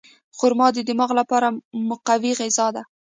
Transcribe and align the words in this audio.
خرما 0.37 0.67
د 0.73 0.77
دماغ 0.89 1.11
لپاره 1.19 1.47
مقوي 1.89 2.31
غذا 2.39 2.67
ده. 2.75 2.83